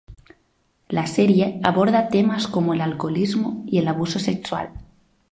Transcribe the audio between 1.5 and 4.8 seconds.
aborda temas como el alcoholismo y el abuso sexual.